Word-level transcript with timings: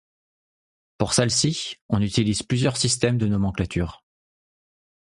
Pour 0.97 1.13
celles-ci, 1.13 1.75
on 1.87 2.01
utilise 2.01 2.41
plusieurs 2.41 2.75
systèmes 2.75 3.19
de 3.19 3.27
nomenclature. 3.27 4.03